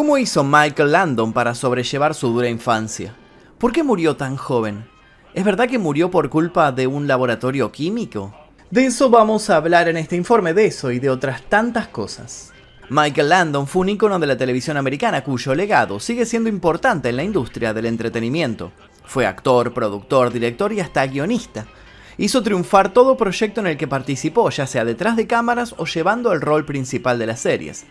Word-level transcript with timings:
¿Cómo 0.00 0.16
hizo 0.16 0.42
Michael 0.42 0.92
Landon 0.92 1.34
para 1.34 1.54
sobrellevar 1.54 2.14
su 2.14 2.32
dura 2.32 2.48
infancia? 2.48 3.14
¿Por 3.58 3.70
qué 3.70 3.82
murió 3.82 4.16
tan 4.16 4.34
joven? 4.34 4.86
¿Es 5.34 5.44
verdad 5.44 5.68
que 5.68 5.78
murió 5.78 6.10
por 6.10 6.30
culpa 6.30 6.72
de 6.72 6.86
un 6.86 7.06
laboratorio 7.06 7.70
químico? 7.70 8.34
De 8.70 8.86
eso 8.86 9.10
vamos 9.10 9.50
a 9.50 9.56
hablar 9.56 9.88
en 9.90 9.98
este 9.98 10.16
informe, 10.16 10.54
de 10.54 10.64
eso 10.64 10.90
y 10.90 11.00
de 11.00 11.10
otras 11.10 11.42
tantas 11.42 11.88
cosas. 11.88 12.50
Michael 12.88 13.28
Landon 13.28 13.66
fue 13.66 13.82
un 13.82 13.90
ícono 13.90 14.18
de 14.18 14.26
la 14.26 14.38
televisión 14.38 14.78
americana 14.78 15.22
cuyo 15.22 15.54
legado 15.54 16.00
sigue 16.00 16.24
siendo 16.24 16.48
importante 16.48 17.10
en 17.10 17.16
la 17.16 17.22
industria 17.22 17.74
del 17.74 17.84
entretenimiento. 17.84 18.72
Fue 19.04 19.26
actor, 19.26 19.74
productor, 19.74 20.32
director 20.32 20.72
y 20.72 20.80
hasta 20.80 21.06
guionista. 21.06 21.66
Hizo 22.16 22.42
triunfar 22.42 22.94
todo 22.94 23.18
proyecto 23.18 23.60
en 23.60 23.66
el 23.66 23.76
que 23.76 23.86
participó, 23.86 24.48
ya 24.48 24.66
sea 24.66 24.86
detrás 24.86 25.16
de 25.16 25.26
cámaras 25.26 25.74
o 25.76 25.84
llevando 25.84 26.32
el 26.32 26.40
rol 26.40 26.64
principal 26.64 27.18
de 27.18 27.26
las 27.26 27.40
series. 27.40 27.84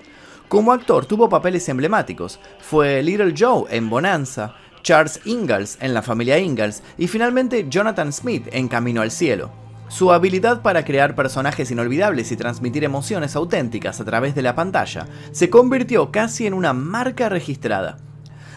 Como 0.50 0.71
actor 0.71 1.05
tuvo 1.05 1.29
papeles 1.29 1.70
emblemáticos. 1.70 2.39
Fue 2.59 3.04
Little 3.04 3.36
Joe 3.38 3.65
en 3.70 3.87
Bonanza, 3.87 4.55
Charles 4.82 5.21
Ingalls 5.25 5.78
en 5.79 5.93
La 5.93 6.01
familia 6.01 6.39
Ingalls 6.39 6.82
y 6.97 7.05
finalmente 7.05 7.68
Jonathan 7.69 8.11
Smith 8.11 8.47
en 8.51 8.68
Camino 8.68 9.04
al 9.04 9.11
Cielo. 9.11 9.51
Su 9.89 10.11
habilidad 10.11 10.64
para 10.64 10.83
crear 10.83 11.14
personajes 11.14 11.69
inolvidables 11.69 12.32
y 12.32 12.36
transmitir 12.36 12.83
emociones 12.83 13.36
auténticas 13.36 14.01
a 14.01 14.05
través 14.05 14.33
de 14.33 14.41
la 14.41 14.55
pantalla 14.55 15.05
se 15.32 15.51
convirtió 15.51 16.11
casi 16.11 16.47
en 16.47 16.55
una 16.55 16.74
marca 16.74 17.29
registrada. 17.29 17.97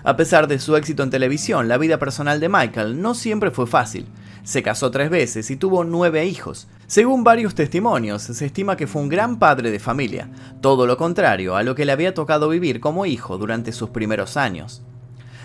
A 0.02 0.16
pesar 0.16 0.48
de 0.48 0.60
su 0.60 0.76
éxito 0.76 1.02
en 1.02 1.10
televisión, 1.10 1.68
la 1.68 1.76
vida 1.76 1.98
personal 1.98 2.40
de 2.40 2.48
Michael 2.48 3.02
no 3.02 3.14
siempre 3.14 3.50
fue 3.50 3.66
fácil. 3.66 4.06
Se 4.44 4.62
casó 4.62 4.90
tres 4.90 5.10
veces 5.10 5.50
y 5.50 5.56
tuvo 5.56 5.84
nueve 5.84 6.24
hijos. 6.24 6.68
Según 6.92 7.24
varios 7.24 7.54
testimonios, 7.54 8.20
se 8.20 8.44
estima 8.44 8.76
que 8.76 8.86
fue 8.86 9.00
un 9.00 9.08
gran 9.08 9.38
padre 9.38 9.70
de 9.70 9.78
familia, 9.78 10.28
todo 10.60 10.86
lo 10.86 10.98
contrario 10.98 11.56
a 11.56 11.62
lo 11.62 11.74
que 11.74 11.86
le 11.86 11.92
había 11.92 12.12
tocado 12.12 12.50
vivir 12.50 12.80
como 12.80 13.06
hijo 13.06 13.38
durante 13.38 13.72
sus 13.72 13.88
primeros 13.88 14.36
años. 14.36 14.82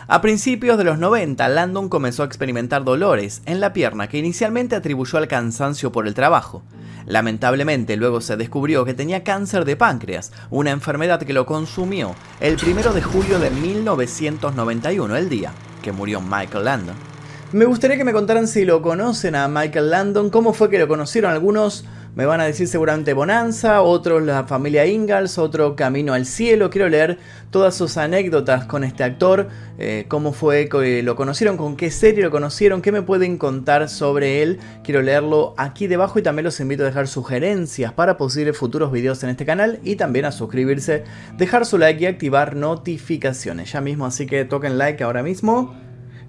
A 0.09 0.19
principios 0.19 0.77
de 0.77 0.83
los 0.83 0.99
90, 0.99 1.47
Landon 1.47 1.87
comenzó 1.87 2.23
a 2.23 2.25
experimentar 2.25 2.83
dolores 2.83 3.43
en 3.45 3.61
la 3.61 3.71
pierna 3.71 4.09
que 4.09 4.17
inicialmente 4.17 4.75
atribuyó 4.75 5.19
al 5.19 5.29
cansancio 5.29 5.89
por 5.89 6.05
el 6.05 6.13
trabajo. 6.13 6.63
Lamentablemente, 7.05 7.95
luego 7.95 8.19
se 8.19 8.35
descubrió 8.35 8.83
que 8.83 8.93
tenía 8.93 9.23
cáncer 9.23 9.63
de 9.63 9.77
páncreas, 9.77 10.33
una 10.49 10.71
enfermedad 10.71 11.23
que 11.23 11.31
lo 11.31 11.45
consumió 11.45 12.13
el 12.41 12.57
1 12.61 12.91
de 12.91 13.01
julio 13.01 13.39
de 13.39 13.51
1991, 13.51 15.15
el 15.15 15.29
día 15.29 15.53
que 15.81 15.93
murió 15.93 16.19
Michael 16.19 16.65
Landon. 16.65 17.16
Me 17.53 17.63
gustaría 17.63 17.95
que 17.95 18.03
me 18.03 18.11
contaran 18.11 18.45
si 18.45 18.65
lo 18.65 18.81
conocen 18.81 19.33
a 19.33 19.47
Michael 19.47 19.89
Landon, 19.89 20.29
cómo 20.29 20.51
fue 20.51 20.69
que 20.69 20.77
lo 20.77 20.89
conocieron. 20.89 21.31
Algunos 21.31 21.85
me 22.13 22.25
van 22.25 22.41
a 22.41 22.43
decir 22.43 22.67
seguramente 22.67 23.13
Bonanza, 23.13 23.83
otros 23.83 24.21
la 24.21 24.43
familia 24.43 24.85
Ingalls, 24.85 25.37
otro 25.37 25.77
Camino 25.77 26.13
al 26.13 26.25
Cielo. 26.25 26.69
Quiero 26.69 26.89
leer 26.89 27.19
todas 27.49 27.73
sus 27.73 27.95
anécdotas 27.95 28.65
con 28.65 28.83
este 28.83 29.05
actor, 29.05 29.47
eh, 29.79 30.03
cómo 30.09 30.33
fue 30.33 30.67
que 30.67 31.01
lo 31.03 31.15
conocieron, 31.15 31.55
con 31.55 31.77
qué 31.77 31.89
serie 31.89 32.21
lo 32.21 32.31
conocieron, 32.31 32.81
qué 32.81 32.91
me 32.91 33.01
pueden 33.01 33.37
contar 33.37 33.87
sobre 33.87 34.43
él. 34.43 34.59
Quiero 34.83 35.01
leerlo 35.01 35.53
aquí 35.55 35.87
debajo 35.87 36.19
y 36.19 36.23
también 36.23 36.43
los 36.43 36.59
invito 36.59 36.83
a 36.83 36.87
dejar 36.87 37.07
sugerencias 37.07 37.93
para 37.93 38.17
posibles 38.17 38.57
futuros 38.57 38.91
videos 38.91 39.23
en 39.23 39.29
este 39.29 39.45
canal 39.45 39.79
y 39.85 39.95
también 39.95 40.25
a 40.25 40.33
suscribirse, 40.33 41.05
dejar 41.37 41.65
su 41.65 41.77
like 41.77 42.03
y 42.03 42.07
activar 42.07 42.57
notificaciones. 42.57 43.71
Ya 43.71 43.79
mismo, 43.79 44.05
así 44.05 44.25
que 44.25 44.43
toquen 44.43 44.77
like 44.77 45.01
ahora 45.01 45.23
mismo. 45.23 45.73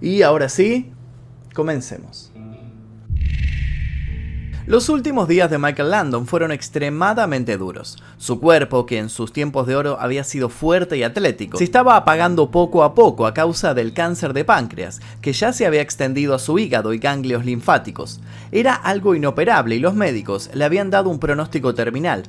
Y 0.00 0.22
ahora 0.22 0.48
sí, 0.48 0.92
Comencemos. 1.54 2.32
Los 4.68 4.90
últimos 4.90 5.28
días 5.28 5.50
de 5.50 5.56
Michael 5.56 5.92
Landon 5.92 6.26
fueron 6.26 6.52
extremadamente 6.52 7.56
duros. 7.56 7.96
Su 8.18 8.38
cuerpo, 8.38 8.84
que 8.84 8.98
en 8.98 9.08
sus 9.08 9.32
tiempos 9.32 9.66
de 9.66 9.74
oro 9.74 9.96
había 9.98 10.24
sido 10.24 10.50
fuerte 10.50 10.98
y 10.98 11.02
atlético, 11.02 11.56
se 11.56 11.64
estaba 11.64 11.96
apagando 11.96 12.50
poco 12.50 12.84
a 12.84 12.94
poco 12.94 13.26
a 13.26 13.32
causa 13.32 13.72
del 13.72 13.94
cáncer 13.94 14.34
de 14.34 14.44
páncreas, 14.44 15.00
que 15.22 15.32
ya 15.32 15.54
se 15.54 15.64
había 15.64 15.80
extendido 15.80 16.34
a 16.34 16.38
su 16.38 16.58
hígado 16.58 16.92
y 16.92 16.98
ganglios 16.98 17.46
linfáticos. 17.46 18.20
Era 18.52 18.74
algo 18.74 19.14
inoperable 19.14 19.74
y 19.74 19.78
los 19.78 19.94
médicos 19.94 20.50
le 20.52 20.66
habían 20.66 20.90
dado 20.90 21.08
un 21.08 21.18
pronóstico 21.18 21.74
terminal. 21.74 22.24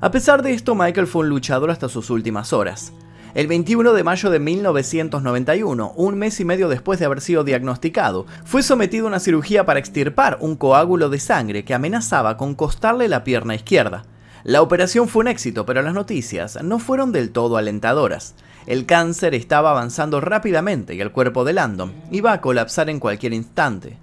A 0.00 0.10
pesar 0.10 0.42
de 0.42 0.54
esto, 0.54 0.74
Michael 0.74 1.06
fue 1.06 1.24
un 1.24 1.28
luchador 1.28 1.70
hasta 1.70 1.90
sus 1.90 2.08
últimas 2.08 2.54
horas. 2.54 2.94
El 3.34 3.46
21 3.46 3.94
de 3.94 4.04
mayo 4.04 4.28
de 4.28 4.38
1991, 4.38 5.94
un 5.96 6.18
mes 6.18 6.38
y 6.38 6.44
medio 6.44 6.68
después 6.68 6.98
de 6.98 7.06
haber 7.06 7.22
sido 7.22 7.44
diagnosticado, 7.44 8.26
fue 8.44 8.62
sometido 8.62 9.06
a 9.06 9.08
una 9.08 9.20
cirugía 9.20 9.64
para 9.64 9.78
extirpar 9.78 10.36
un 10.40 10.54
coágulo 10.54 11.08
de 11.08 11.18
sangre 11.18 11.64
que 11.64 11.72
amenazaba 11.72 12.36
con 12.36 12.54
costarle 12.54 13.08
la 13.08 13.24
pierna 13.24 13.54
izquierda. 13.54 14.04
La 14.44 14.60
operación 14.60 15.08
fue 15.08 15.20
un 15.20 15.28
éxito, 15.28 15.64
pero 15.64 15.80
las 15.80 15.94
noticias 15.94 16.62
no 16.62 16.78
fueron 16.78 17.10
del 17.10 17.30
todo 17.30 17.56
alentadoras. 17.56 18.34
El 18.66 18.84
cáncer 18.84 19.34
estaba 19.34 19.70
avanzando 19.70 20.20
rápidamente 20.20 20.94
y 20.94 21.00
el 21.00 21.10
cuerpo 21.10 21.44
de 21.44 21.54
Landon 21.54 21.94
iba 22.10 22.34
a 22.34 22.42
colapsar 22.42 22.90
en 22.90 23.00
cualquier 23.00 23.32
instante. 23.32 23.96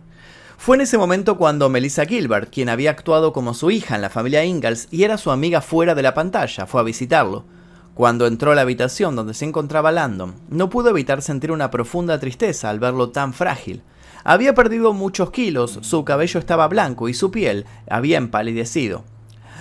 Fue 0.58 0.76
en 0.76 0.82
ese 0.82 0.98
momento 0.98 1.38
cuando 1.38 1.70
Melissa 1.70 2.08
Gilbert, 2.08 2.52
quien 2.52 2.68
había 2.68 2.90
actuado 2.90 3.32
como 3.32 3.54
su 3.54 3.70
hija 3.70 3.96
en 3.96 4.02
la 4.02 4.10
familia 4.10 4.44
Ingalls 4.44 4.88
y 4.90 5.04
era 5.04 5.20
su 5.20 5.30
amiga 5.30 5.62
fuera 5.62 5.94
de 5.94 6.02
la 6.02 6.16
pantalla, 6.16 6.66
fue 6.66 6.82
a 6.82 6.84
visitarlo. 6.84 7.59
Cuando 8.00 8.28
entró 8.28 8.54
a 8.54 8.56
la 8.56 8.62
habitación 8.62 9.18
donde 9.18 9.34
se 9.34 9.44
encontraba 9.44 9.92
Landon, 9.92 10.34
no 10.48 10.70
pudo 10.70 10.90
evitar 10.90 11.22
sentir 11.22 11.52
una 11.52 11.70
profunda 11.70 12.18
tristeza 12.18 12.70
al 12.70 12.80
verlo 12.80 13.10
tan 13.10 13.34
frágil. 13.34 13.82
Había 14.24 14.54
perdido 14.54 14.94
muchos 14.94 15.32
kilos, 15.32 15.80
su 15.82 16.06
cabello 16.06 16.40
estaba 16.40 16.70
blanco 16.70 17.10
y 17.10 17.14
su 17.14 17.30
piel 17.30 17.66
había 17.90 18.18
empalidecido. 18.18 19.04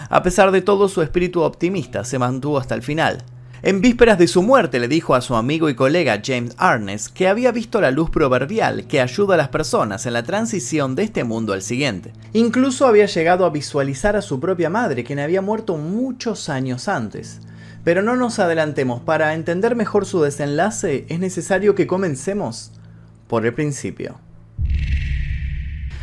A 0.09 0.23
pesar 0.23 0.53
de 0.53 0.63
todo, 0.63 0.89
su 0.89 1.03
espíritu 1.03 1.43
optimista 1.43 2.05
se 2.05 2.21
mantuvo 2.21 2.59
hasta 2.59 2.77
el 2.77 2.85
final. 2.85 3.25
En 3.63 3.81
vísperas 3.81 4.19
de 4.19 4.29
su 4.29 4.41
muerte 4.45 4.79
le 4.79 4.87
dijo 4.87 5.17
a 5.17 5.21
su 5.21 5.35
amigo 5.35 5.69
y 5.69 5.75
colega 5.75 6.23
James 6.25 6.55
Arnes 6.59 7.09
que 7.09 7.27
había 7.27 7.51
visto 7.51 7.81
la 7.81 7.91
luz 7.91 8.09
proverbial 8.09 8.87
que 8.87 9.01
ayuda 9.01 9.35
a 9.35 9.39
las 9.39 9.49
personas 9.49 10.07
en 10.07 10.13
la 10.13 10.23
transición 10.23 10.95
de 10.95 11.03
este 11.03 11.25
mundo 11.25 11.55
al 11.55 11.63
siguiente. 11.63 12.13
Incluso 12.35 12.87
había 12.87 13.07
llegado 13.07 13.45
a 13.45 13.51
visualizar 13.51 14.15
a 14.15 14.23
su 14.23 14.39
propia 14.39 14.71
madre, 14.71 15.03
quien 15.03 15.19
había 15.19 15.43
muerto 15.43 15.77
muchos 15.77 16.49
años 16.49 16.87
antes. 16.87 17.41
Pero 17.89 18.03
no 18.03 18.17
nos 18.17 18.39
adelantemos, 18.39 19.01
para 19.01 19.33
entender 19.33 19.75
mejor 19.75 20.05
su 20.05 20.21
desenlace 20.21 21.07
es 21.09 21.21
necesario 21.21 21.75
que 21.75 21.87
comencemos 21.87 22.71
por 23.29 23.47
el 23.47 23.55
principio. 23.55 24.17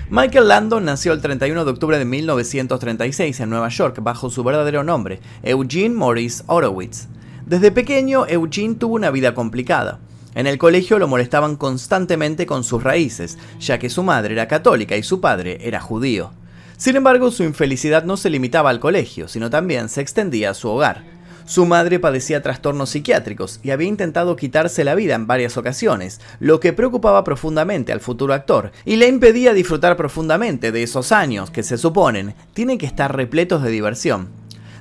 Michael 0.09 0.47
Landon 0.47 0.83
nació 0.83 1.13
el 1.13 1.21
31 1.21 1.63
de 1.63 1.69
octubre 1.69 1.99
de 1.99 2.05
1936 2.05 3.39
en 3.39 3.51
Nueva 3.51 3.69
York 3.69 3.99
bajo 4.01 4.31
su 4.31 4.43
verdadero 4.43 4.83
nombre, 4.83 5.19
Eugene 5.43 5.93
Maurice 5.93 6.43
Horowitz. 6.47 7.07
Desde 7.45 7.71
pequeño, 7.71 8.25
Eugene 8.27 8.73
tuvo 8.73 8.95
una 8.95 9.11
vida 9.11 9.35
complicada. 9.35 9.99
En 10.33 10.47
el 10.47 10.57
colegio 10.57 10.97
lo 10.97 11.07
molestaban 11.07 11.55
constantemente 11.55 12.47
con 12.47 12.63
sus 12.63 12.81
raíces, 12.81 13.37
ya 13.59 13.77
que 13.77 13.91
su 13.91 14.01
madre 14.01 14.33
era 14.33 14.47
católica 14.47 14.97
y 14.97 15.03
su 15.03 15.21
padre 15.21 15.59
era 15.61 15.81
judío. 15.81 16.31
Sin 16.77 16.95
embargo, 16.95 17.29
su 17.29 17.43
infelicidad 17.43 18.05
no 18.05 18.17
se 18.17 18.31
limitaba 18.31 18.71
al 18.71 18.79
colegio, 18.79 19.27
sino 19.27 19.51
también 19.51 19.87
se 19.87 20.01
extendía 20.01 20.49
a 20.49 20.55
su 20.55 20.67
hogar. 20.67 21.14
Su 21.45 21.67
madre 21.67 21.99
padecía 21.99 22.41
trastornos 22.41 22.89
psiquiátricos 22.89 23.59
y 23.61 23.69
había 23.69 23.87
intentado 23.87 24.35
quitarse 24.35 24.83
la 24.83 24.95
vida 24.95 25.13
en 25.13 25.27
varias 25.27 25.57
ocasiones, 25.57 26.19
lo 26.39 26.59
que 26.59 26.73
preocupaba 26.73 27.23
profundamente 27.23 27.93
al 27.93 27.99
futuro 27.99 28.33
actor 28.33 28.71
y 28.83 28.95
le 28.95 29.07
impedía 29.07 29.53
disfrutar 29.53 29.95
profundamente 29.95 30.71
de 30.71 30.81
esos 30.81 31.11
años 31.11 31.51
que 31.51 31.61
se 31.61 31.77
suponen 31.77 32.33
tienen 32.53 32.79
que 32.79 32.87
estar 32.87 33.15
repletos 33.15 33.61
de 33.61 33.69
diversión. 33.69 34.29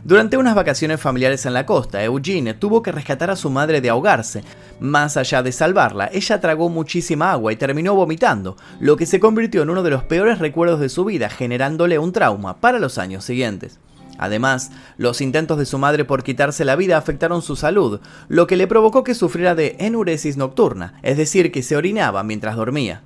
Durante 0.05 0.39
unas 0.39 0.55
vacaciones 0.55 1.01
familiares 1.01 1.45
en 1.45 1.53
la 1.53 1.67
costa, 1.67 2.03
Eugene 2.03 2.55
tuvo 2.55 2.83
que 2.83 2.93
rescatar 2.93 3.31
a 3.31 3.37
su 3.37 3.51
madre 3.51 3.83
de 3.83 3.91
ahogarse. 3.91 4.43
Más 4.81 5.19
allá 5.19 5.43
de 5.43 5.53
salvarla, 5.53 6.11
ella 6.13 6.41
tragó 6.41 6.71
muchísima 6.71 7.33
agua 7.33 7.53
y 7.53 7.57
terminó 7.57 7.95
vomitando, 7.95 8.57
lo 8.81 8.97
que 8.97 9.07
se 9.07 9.21
convirtió 9.21 9.63
en 9.63 9.71
uno 9.71 9.83
de 9.83 9.91
los 9.91 10.05
peores 10.05 10.39
recuerdos 10.39 10.81
de 10.81 10.89
su 10.89 11.05
vida, 11.05 11.29
generándole 11.29 11.99
un 11.99 12.13
trauma 12.13 12.57
para 12.61 12.79
los 12.79 12.97
años 12.97 13.25
siguientes. 13.25 13.79
Además, 14.25 14.71
los 14.97 15.21
intentos 15.21 15.59
de 15.59 15.67
su 15.67 15.79
madre 15.79 16.05
por 16.05 16.23
quitarse 16.23 16.65
la 16.65 16.77
vida 16.77 16.97
afectaron 16.97 17.43
su 17.43 17.57
salud, 17.57 18.01
lo 18.29 18.47
que 18.47 18.57
le 18.57 18.67
provocó 18.67 19.05
que 19.05 19.15
sufriera 19.15 19.55
de 19.55 19.77
enuresis 19.79 20.37
nocturna, 20.37 20.94
es 21.03 21.17
decir, 21.17 21.53
que 21.53 21.62
se 21.62 21.76
orinaba 21.76 22.23
mientras 22.23 22.56
dormía. 22.56 23.03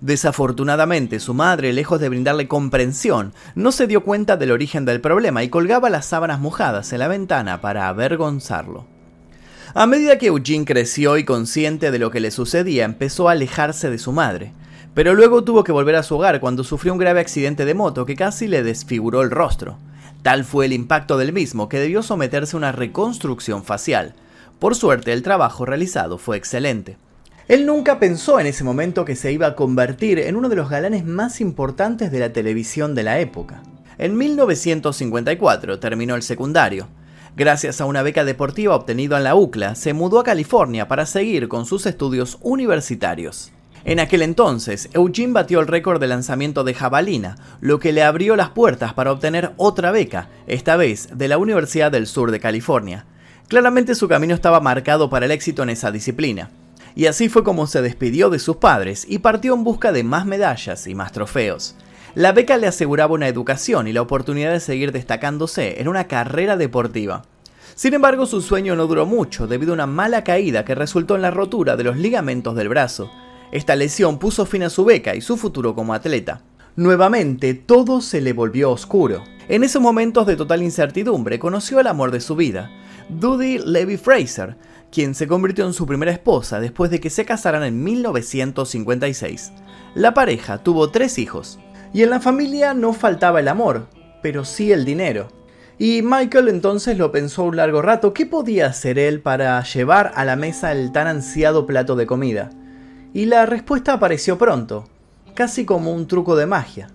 Desafortunadamente, 0.00 1.18
su 1.18 1.34
madre, 1.34 1.72
lejos 1.72 2.00
de 2.00 2.08
brindarle 2.08 2.46
comprensión, 2.46 3.32
no 3.56 3.72
se 3.72 3.88
dio 3.88 4.04
cuenta 4.04 4.36
del 4.36 4.52
origen 4.52 4.84
del 4.84 5.00
problema 5.00 5.42
y 5.42 5.48
colgaba 5.48 5.90
las 5.90 6.06
sábanas 6.06 6.38
mojadas 6.38 6.92
en 6.92 7.00
la 7.00 7.08
ventana 7.08 7.60
para 7.60 7.88
avergonzarlo. 7.88 8.86
A 9.74 9.86
medida 9.86 10.16
que 10.16 10.28
Eugene 10.28 10.64
creció 10.64 11.18
y 11.18 11.24
consciente 11.24 11.90
de 11.90 11.98
lo 11.98 12.10
que 12.10 12.20
le 12.20 12.30
sucedía, 12.30 12.84
empezó 12.84 13.28
a 13.28 13.32
alejarse 13.32 13.90
de 13.90 13.98
su 13.98 14.12
madre, 14.12 14.52
pero 14.94 15.14
luego 15.14 15.44
tuvo 15.44 15.64
que 15.64 15.72
volver 15.72 15.96
a 15.96 16.02
su 16.02 16.16
hogar 16.16 16.40
cuando 16.40 16.64
sufrió 16.64 16.92
un 16.92 16.98
grave 16.98 17.20
accidente 17.20 17.64
de 17.64 17.74
moto 17.74 18.06
que 18.06 18.16
casi 18.16 18.48
le 18.48 18.62
desfiguró 18.62 19.22
el 19.22 19.30
rostro. 19.30 19.78
Tal 20.28 20.44
fue 20.44 20.66
el 20.66 20.74
impacto 20.74 21.16
del 21.16 21.32
mismo 21.32 21.70
que 21.70 21.80
debió 21.80 22.02
someterse 22.02 22.54
a 22.54 22.58
una 22.58 22.70
reconstrucción 22.70 23.64
facial. 23.64 24.12
Por 24.58 24.74
suerte, 24.74 25.14
el 25.14 25.22
trabajo 25.22 25.64
realizado 25.64 26.18
fue 26.18 26.36
excelente. 26.36 26.98
Él 27.48 27.64
nunca 27.64 27.98
pensó 27.98 28.38
en 28.38 28.46
ese 28.46 28.62
momento 28.62 29.06
que 29.06 29.16
se 29.16 29.32
iba 29.32 29.46
a 29.46 29.54
convertir 29.54 30.18
en 30.18 30.36
uno 30.36 30.50
de 30.50 30.56
los 30.56 30.68
galanes 30.68 31.06
más 31.06 31.40
importantes 31.40 32.12
de 32.12 32.18
la 32.18 32.30
televisión 32.34 32.94
de 32.94 33.04
la 33.04 33.20
época. 33.20 33.62
En 33.96 34.18
1954 34.18 35.80
terminó 35.80 36.14
el 36.14 36.22
secundario. 36.22 36.88
Gracias 37.34 37.80
a 37.80 37.86
una 37.86 38.02
beca 38.02 38.26
deportiva 38.26 38.76
obtenida 38.76 39.16
en 39.16 39.24
la 39.24 39.34
UCLA, 39.34 39.76
se 39.76 39.94
mudó 39.94 40.20
a 40.20 40.24
California 40.24 40.88
para 40.88 41.06
seguir 41.06 41.48
con 41.48 41.64
sus 41.64 41.86
estudios 41.86 42.36
universitarios. 42.42 43.50
En 43.84 44.00
aquel 44.00 44.22
entonces, 44.22 44.90
Eugene 44.92 45.32
batió 45.32 45.60
el 45.60 45.66
récord 45.66 46.00
de 46.00 46.08
lanzamiento 46.08 46.64
de 46.64 46.74
jabalina, 46.74 47.36
lo 47.60 47.78
que 47.78 47.92
le 47.92 48.02
abrió 48.02 48.36
las 48.36 48.50
puertas 48.50 48.92
para 48.94 49.12
obtener 49.12 49.52
otra 49.56 49.90
beca, 49.92 50.28
esta 50.46 50.76
vez 50.76 51.10
de 51.16 51.28
la 51.28 51.38
Universidad 51.38 51.92
del 51.92 52.06
Sur 52.06 52.30
de 52.30 52.40
California. 52.40 53.06
Claramente 53.48 53.94
su 53.94 54.08
camino 54.08 54.34
estaba 54.34 54.60
marcado 54.60 55.08
para 55.08 55.26
el 55.26 55.32
éxito 55.32 55.62
en 55.62 55.70
esa 55.70 55.90
disciplina. 55.90 56.50
Y 56.94 57.06
así 57.06 57.28
fue 57.28 57.44
como 57.44 57.66
se 57.66 57.80
despidió 57.80 58.28
de 58.28 58.40
sus 58.40 58.56
padres 58.56 59.06
y 59.08 59.20
partió 59.20 59.54
en 59.54 59.64
busca 59.64 59.92
de 59.92 60.02
más 60.02 60.26
medallas 60.26 60.86
y 60.86 60.94
más 60.94 61.12
trofeos. 61.12 61.76
La 62.14 62.32
beca 62.32 62.56
le 62.56 62.66
aseguraba 62.66 63.14
una 63.14 63.28
educación 63.28 63.86
y 63.86 63.92
la 63.92 64.02
oportunidad 64.02 64.50
de 64.50 64.60
seguir 64.60 64.92
destacándose 64.92 65.80
en 65.80 65.88
una 65.88 66.08
carrera 66.08 66.56
deportiva. 66.56 67.22
Sin 67.74 67.94
embargo, 67.94 68.26
su 68.26 68.40
sueño 68.40 68.74
no 68.74 68.88
duró 68.88 69.06
mucho 69.06 69.46
debido 69.46 69.72
a 69.72 69.74
una 69.74 69.86
mala 69.86 70.24
caída 70.24 70.64
que 70.64 70.74
resultó 70.74 71.14
en 71.14 71.22
la 71.22 71.30
rotura 71.30 71.76
de 71.76 71.84
los 71.84 71.96
ligamentos 71.96 72.56
del 72.56 72.68
brazo. 72.68 73.10
Esta 73.50 73.76
lesión 73.76 74.18
puso 74.18 74.44
fin 74.46 74.62
a 74.62 74.70
su 74.70 74.84
beca 74.84 75.14
y 75.14 75.20
su 75.20 75.36
futuro 75.36 75.74
como 75.74 75.94
atleta. 75.94 76.42
Nuevamente, 76.76 77.54
todo 77.54 78.00
se 78.00 78.20
le 78.20 78.32
volvió 78.32 78.70
oscuro. 78.70 79.24
En 79.48 79.64
esos 79.64 79.80
momentos 79.80 80.26
de 80.26 80.36
total 80.36 80.62
incertidumbre, 80.62 81.38
conoció 81.38 81.78
al 81.78 81.86
amor 81.86 82.10
de 82.10 82.20
su 82.20 82.36
vida, 82.36 82.70
Dudy 83.08 83.58
Levy 83.58 83.96
Fraser, 83.96 84.56
quien 84.92 85.14
se 85.14 85.26
convirtió 85.26 85.66
en 85.66 85.72
su 85.72 85.86
primera 85.86 86.12
esposa 86.12 86.60
después 86.60 86.90
de 86.90 87.00
que 87.00 87.10
se 87.10 87.24
casaran 87.24 87.64
en 87.64 87.82
1956. 87.82 89.52
La 89.94 90.12
pareja 90.12 90.58
tuvo 90.58 90.90
tres 90.90 91.18
hijos, 91.18 91.58
y 91.94 92.02
en 92.02 92.10
la 92.10 92.20
familia 92.20 92.74
no 92.74 92.92
faltaba 92.92 93.40
el 93.40 93.48
amor, 93.48 93.88
pero 94.22 94.44
sí 94.44 94.70
el 94.70 94.84
dinero. 94.84 95.28
Y 95.78 96.02
Michael 96.02 96.48
entonces 96.48 96.98
lo 96.98 97.12
pensó 97.12 97.44
un 97.44 97.56
largo 97.56 97.80
rato, 97.80 98.12
¿qué 98.12 98.26
podía 98.26 98.66
hacer 98.66 98.98
él 98.98 99.20
para 99.20 99.62
llevar 99.62 100.12
a 100.14 100.24
la 100.24 100.36
mesa 100.36 100.72
el 100.72 100.92
tan 100.92 101.06
ansiado 101.06 101.66
plato 101.66 101.96
de 101.96 102.06
comida? 102.06 102.50
Y 103.14 103.26
la 103.26 103.46
respuesta 103.46 103.94
apareció 103.94 104.36
pronto, 104.38 104.84
casi 105.34 105.64
como 105.64 105.92
un 105.92 106.06
truco 106.06 106.36
de 106.36 106.46
magia. 106.46 106.88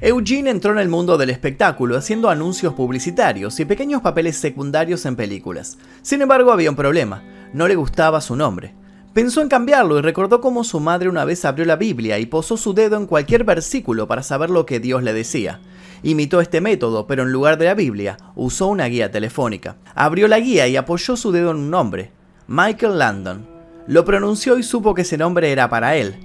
Eugene 0.00 0.50
entró 0.50 0.72
en 0.72 0.78
el 0.78 0.88
mundo 0.88 1.16
del 1.16 1.30
espectáculo 1.30 1.96
haciendo 1.96 2.28
anuncios 2.28 2.74
publicitarios 2.74 3.58
y 3.60 3.64
pequeños 3.64 4.02
papeles 4.02 4.36
secundarios 4.36 5.06
en 5.06 5.16
películas. 5.16 5.78
Sin 6.02 6.20
embargo, 6.20 6.52
había 6.52 6.70
un 6.70 6.76
problema, 6.76 7.22
no 7.52 7.66
le 7.66 7.76
gustaba 7.76 8.20
su 8.20 8.36
nombre. 8.36 8.74
Pensó 9.14 9.40
en 9.40 9.48
cambiarlo 9.48 9.98
y 9.98 10.02
recordó 10.02 10.42
cómo 10.42 10.64
su 10.64 10.78
madre 10.78 11.08
una 11.08 11.24
vez 11.24 11.46
abrió 11.46 11.64
la 11.64 11.76
Biblia 11.76 12.18
y 12.18 12.26
posó 12.26 12.58
su 12.58 12.74
dedo 12.74 12.98
en 12.98 13.06
cualquier 13.06 13.44
versículo 13.44 14.06
para 14.06 14.22
saber 14.22 14.50
lo 14.50 14.66
que 14.66 14.78
Dios 14.80 15.02
le 15.02 15.14
decía. 15.14 15.60
Imitó 16.02 16.42
este 16.42 16.60
método, 16.60 17.06
pero 17.06 17.22
en 17.22 17.32
lugar 17.32 17.56
de 17.56 17.64
la 17.64 17.74
Biblia, 17.74 18.18
usó 18.34 18.66
una 18.66 18.84
guía 18.86 19.10
telefónica. 19.10 19.76
Abrió 19.94 20.28
la 20.28 20.38
guía 20.38 20.68
y 20.68 20.76
apoyó 20.76 21.16
su 21.16 21.32
dedo 21.32 21.52
en 21.52 21.56
un 21.56 21.70
nombre, 21.70 22.10
Michael 22.46 22.98
Landon. 22.98 23.55
Lo 23.88 24.04
pronunció 24.04 24.58
y 24.58 24.64
supo 24.64 24.94
que 24.94 25.02
ese 25.02 25.16
nombre 25.16 25.52
era 25.52 25.68
para 25.68 25.94
él. 25.94 26.16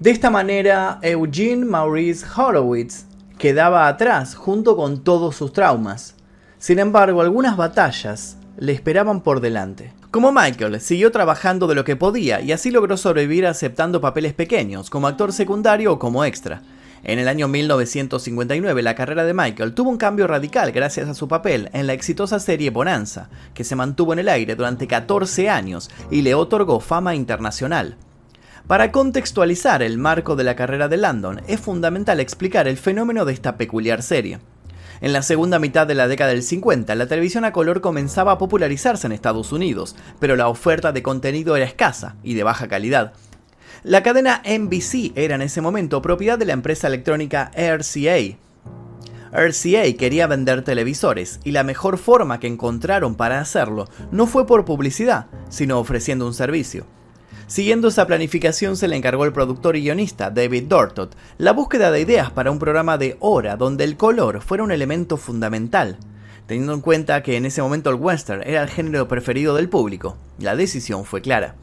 De 0.00 0.10
esta 0.10 0.30
manera, 0.30 0.98
Eugene 1.02 1.64
Maurice 1.64 2.26
Horowitz 2.36 3.06
quedaba 3.38 3.86
atrás 3.86 4.34
junto 4.34 4.76
con 4.76 5.04
todos 5.04 5.36
sus 5.36 5.52
traumas. 5.52 6.16
Sin 6.58 6.80
embargo, 6.80 7.20
algunas 7.20 7.56
batallas 7.56 8.36
le 8.56 8.72
esperaban 8.72 9.20
por 9.20 9.40
delante. 9.40 9.92
Como 10.10 10.32
Michael, 10.32 10.80
siguió 10.80 11.12
trabajando 11.12 11.68
de 11.68 11.76
lo 11.76 11.84
que 11.84 11.94
podía 11.94 12.40
y 12.40 12.50
así 12.50 12.72
logró 12.72 12.96
sobrevivir 12.96 13.46
aceptando 13.46 14.00
papeles 14.00 14.32
pequeños, 14.32 14.90
como 14.90 15.06
actor 15.06 15.32
secundario 15.32 15.92
o 15.92 15.98
como 16.00 16.24
extra. 16.24 16.62
En 17.06 17.18
el 17.18 17.28
año 17.28 17.48
1959 17.48 18.82
la 18.82 18.94
carrera 18.94 19.24
de 19.24 19.34
Michael 19.34 19.74
tuvo 19.74 19.90
un 19.90 19.98
cambio 19.98 20.26
radical 20.26 20.72
gracias 20.72 21.06
a 21.06 21.14
su 21.14 21.28
papel 21.28 21.68
en 21.74 21.86
la 21.86 21.92
exitosa 21.92 22.40
serie 22.40 22.70
Bonanza, 22.70 23.28
que 23.52 23.62
se 23.62 23.76
mantuvo 23.76 24.14
en 24.14 24.20
el 24.20 24.28
aire 24.30 24.56
durante 24.56 24.86
14 24.86 25.50
años 25.50 25.90
y 26.10 26.22
le 26.22 26.34
otorgó 26.34 26.80
fama 26.80 27.14
internacional. 27.14 27.98
Para 28.66 28.90
contextualizar 28.90 29.82
el 29.82 29.98
marco 29.98 30.34
de 30.34 30.44
la 30.44 30.56
carrera 30.56 30.88
de 30.88 30.96
Landon, 30.96 31.42
es 31.46 31.60
fundamental 31.60 32.20
explicar 32.20 32.66
el 32.66 32.78
fenómeno 32.78 33.26
de 33.26 33.34
esta 33.34 33.58
peculiar 33.58 34.02
serie. 34.02 34.38
En 35.02 35.12
la 35.12 35.20
segunda 35.20 35.58
mitad 35.58 35.86
de 35.86 35.94
la 35.94 36.08
década 36.08 36.30
del 36.30 36.42
50, 36.42 36.94
la 36.94 37.06
televisión 37.06 37.44
a 37.44 37.52
color 37.52 37.82
comenzaba 37.82 38.32
a 38.32 38.38
popularizarse 38.38 39.06
en 39.06 39.12
Estados 39.12 39.52
Unidos, 39.52 39.94
pero 40.18 40.36
la 40.36 40.48
oferta 40.48 40.92
de 40.92 41.02
contenido 41.02 41.56
era 41.56 41.66
escasa 41.66 42.16
y 42.22 42.32
de 42.32 42.44
baja 42.44 42.66
calidad. 42.68 43.12
La 43.82 44.02
cadena 44.02 44.42
NBC 44.44 45.12
era 45.16 45.34
en 45.34 45.42
ese 45.42 45.60
momento 45.60 46.00
propiedad 46.00 46.38
de 46.38 46.46
la 46.46 46.52
empresa 46.52 46.86
electrónica 46.86 47.50
RCA. 47.54 48.38
RCA 49.32 49.96
quería 49.98 50.26
vender 50.28 50.62
televisores 50.62 51.40
y 51.42 51.50
la 51.50 51.64
mejor 51.64 51.98
forma 51.98 52.38
que 52.38 52.46
encontraron 52.46 53.16
para 53.16 53.40
hacerlo 53.40 53.88
no 54.12 54.26
fue 54.26 54.46
por 54.46 54.64
publicidad, 54.64 55.26
sino 55.48 55.80
ofreciendo 55.80 56.26
un 56.26 56.34
servicio. 56.34 56.86
Siguiendo 57.46 57.88
esa 57.88 58.06
planificación 58.06 58.76
se 58.76 58.88
le 58.88 58.96
encargó 58.96 59.24
al 59.24 59.32
productor 59.32 59.76
y 59.76 59.82
guionista 59.82 60.30
David 60.30 60.64
Dortot 60.64 61.14
la 61.36 61.52
búsqueda 61.52 61.90
de 61.90 62.00
ideas 62.00 62.30
para 62.30 62.50
un 62.50 62.58
programa 62.58 62.96
de 62.96 63.16
hora 63.20 63.56
donde 63.56 63.84
el 63.84 63.96
color 63.96 64.40
fuera 64.40 64.64
un 64.64 64.72
elemento 64.72 65.16
fundamental. 65.16 65.98
Teniendo 66.46 66.72
en 66.72 66.80
cuenta 66.80 67.22
que 67.22 67.36
en 67.36 67.46
ese 67.46 67.60
momento 67.60 67.90
el 67.90 67.96
western 67.96 68.42
era 68.46 68.62
el 68.62 68.68
género 68.68 69.08
preferido 69.08 69.54
del 69.54 69.68
público, 69.68 70.16
la 70.38 70.56
decisión 70.56 71.04
fue 71.04 71.22
clara. 71.22 71.56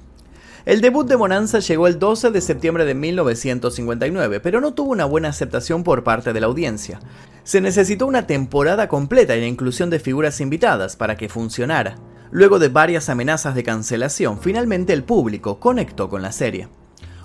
El 0.63 0.81
debut 0.81 1.07
de 1.07 1.15
Bonanza 1.15 1.57
llegó 1.57 1.87
el 1.87 1.97
12 1.97 2.29
de 2.29 2.39
septiembre 2.39 2.85
de 2.85 2.93
1959, 2.93 4.39
pero 4.41 4.61
no 4.61 4.75
tuvo 4.75 4.91
una 4.91 5.05
buena 5.05 5.29
aceptación 5.29 5.83
por 5.83 6.03
parte 6.03 6.33
de 6.33 6.39
la 6.39 6.45
audiencia. 6.45 6.99
Se 7.43 7.61
necesitó 7.61 8.05
una 8.05 8.27
temporada 8.27 8.87
completa 8.87 9.35
y 9.35 9.39
la 9.39 9.47
inclusión 9.47 9.89
de 9.89 9.99
figuras 9.99 10.39
invitadas 10.39 10.95
para 10.95 11.17
que 11.17 11.29
funcionara. 11.29 11.95
Luego 12.29 12.59
de 12.59 12.69
varias 12.69 13.09
amenazas 13.09 13.55
de 13.55 13.63
cancelación, 13.63 14.39
finalmente 14.39 14.93
el 14.93 15.03
público 15.03 15.59
conectó 15.59 16.09
con 16.09 16.21
la 16.21 16.31
serie. 16.31 16.67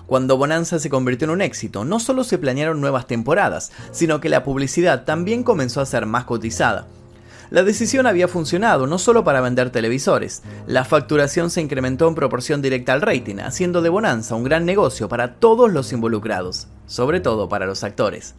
Cuando 0.07 0.37
Bonanza 0.37 0.79
se 0.79 0.89
convirtió 0.89 1.25
en 1.25 1.31
un 1.31 1.41
éxito, 1.41 1.85
no 1.85 1.99
solo 1.99 2.23
se 2.23 2.39
planearon 2.39 2.81
nuevas 2.81 3.05
temporadas, 3.05 3.71
sino 3.91 4.19
que 4.19 4.29
la 4.29 4.43
publicidad 4.43 5.03
también 5.03 5.43
comenzó 5.43 5.79
a 5.81 5.85
ser 5.85 6.07
más 6.07 6.23
cotizada. 6.23 6.87
La 7.49 7.63
decisión 7.63 8.07
había 8.07 8.27
funcionado 8.27 8.87
no 8.87 8.97
solo 8.97 9.23
para 9.23 9.39
vender 9.39 9.69
televisores, 9.69 10.43
la 10.65 10.83
facturación 10.83 11.49
se 11.49 11.61
incrementó 11.61 12.07
en 12.07 12.15
proporción 12.15 12.61
directa 12.61 12.91
al 12.91 13.01
rating, 13.01 13.37
haciendo 13.37 13.81
de 13.81 13.87
Bonanza 13.87 14.35
un 14.35 14.43
gran 14.43 14.65
negocio 14.65 15.07
para 15.07 15.35
todos 15.35 15.71
los 15.71 15.93
involucrados, 15.93 16.67
sobre 16.87 17.21
todo 17.21 17.47
para 17.47 17.65
los 17.65 17.85
actores. 17.85 18.35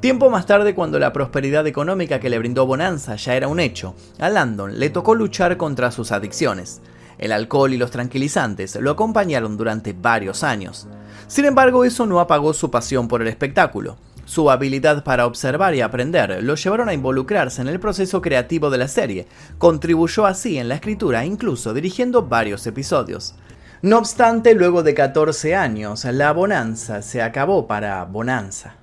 Tiempo 0.00 0.28
más 0.28 0.44
tarde, 0.44 0.74
cuando 0.74 0.98
la 0.98 1.14
prosperidad 1.14 1.66
económica 1.66 2.20
que 2.20 2.28
le 2.28 2.38
brindó 2.38 2.66
Bonanza 2.66 3.16
ya 3.16 3.36
era 3.36 3.48
un 3.48 3.58
hecho, 3.58 3.94
a 4.18 4.28
Landon 4.28 4.78
le 4.78 4.90
tocó 4.90 5.14
luchar 5.14 5.56
contra 5.56 5.90
sus 5.90 6.12
adicciones. 6.12 6.82
El 7.18 7.32
alcohol 7.32 7.72
y 7.72 7.78
los 7.78 7.90
tranquilizantes 7.90 8.76
lo 8.76 8.90
acompañaron 8.90 9.56
durante 9.56 9.92
varios 9.92 10.42
años. 10.42 10.88
Sin 11.26 11.44
embargo, 11.44 11.84
eso 11.84 12.04
no 12.04 12.20
apagó 12.20 12.52
su 12.52 12.70
pasión 12.70 13.08
por 13.08 13.22
el 13.22 13.28
espectáculo. 13.28 13.96
Su 14.24 14.50
habilidad 14.50 15.04
para 15.04 15.26
observar 15.26 15.74
y 15.74 15.80
aprender 15.80 16.42
lo 16.42 16.54
llevaron 16.54 16.88
a 16.88 16.94
involucrarse 16.94 17.60
en 17.60 17.68
el 17.68 17.80
proceso 17.80 18.22
creativo 18.22 18.70
de 18.70 18.78
la 18.78 18.88
serie, 18.88 19.26
contribuyó 19.58 20.26
así 20.26 20.58
en 20.58 20.68
la 20.68 20.76
escritura 20.76 21.24
incluso 21.24 21.74
dirigiendo 21.74 22.22
varios 22.22 22.66
episodios. 22.66 23.34
No 23.82 23.98
obstante, 23.98 24.54
luego 24.54 24.84
de 24.84 24.94
14 24.94 25.56
años, 25.56 26.04
la 26.04 26.32
bonanza 26.32 27.02
se 27.02 27.20
acabó 27.20 27.66
para 27.66 28.04
Bonanza. 28.04 28.76